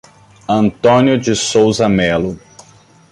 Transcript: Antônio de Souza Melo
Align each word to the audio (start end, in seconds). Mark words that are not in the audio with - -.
Antônio 0.49 1.15
de 1.15 1.35
Souza 1.35 1.87
Melo 1.87 2.39